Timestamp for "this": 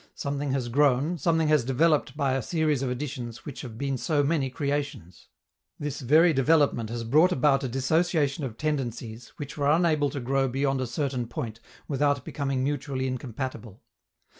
5.77-6.01